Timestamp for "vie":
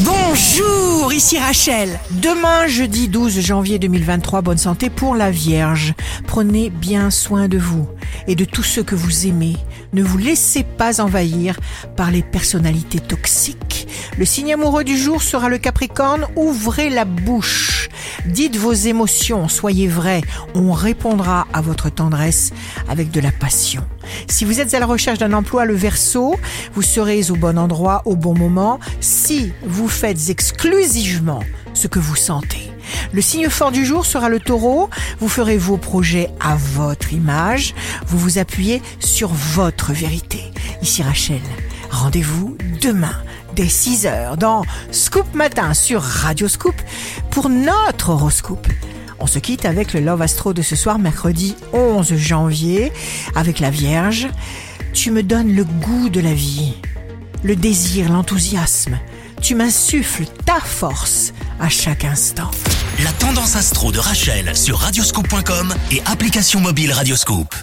56.34-56.74